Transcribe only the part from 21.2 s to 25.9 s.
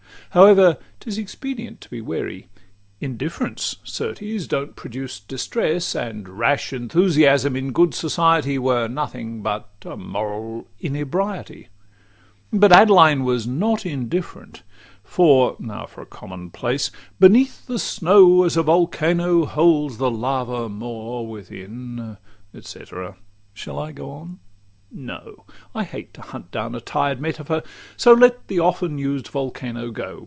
Within et cætera. Shall I go on? No! I